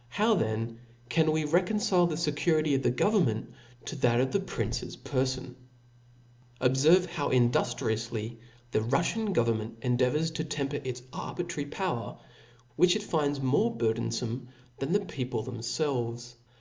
How 0.20 0.34
then 0.34 0.78
can 1.08 1.26
wc 1.26 1.52
reconcile 1.52 2.06
Cijap.*,4. 2.06 2.22
the 2.24 2.30
fccurity 2.32 2.74
of 2.76 2.82
the 2.84 2.92
government, 2.92 3.50
to 3.86 3.96
that 3.96 4.20
of 4.20 4.30
the 4.30 4.38
princess 4.38 4.94
perfon? 4.96 5.56
Obferve 6.60 7.06
how 7.06 7.30
induftrtoufly 7.30 8.36
the 8.70 8.80
Ruffian 8.82 9.32
government 9.32 9.78
endeavours 9.82 10.30
to 10.30 10.44
temper 10.44 10.78
its 10.84 11.02
arbitrary 11.12 11.68
power, 11.68 12.16
which 12.76 12.94
it 12.94 13.02
f 13.02 13.08
finds 13.08 13.40
more 13.40 13.76
burthcnlbme 13.76 14.46
than 14.78 14.92
the 14.92 15.00
people 15.04 15.44
themfelves. 15.44 16.34